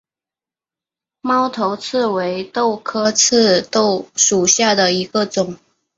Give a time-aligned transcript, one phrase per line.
[1.21, 5.59] 猫头刺为豆科棘豆属下的一个种。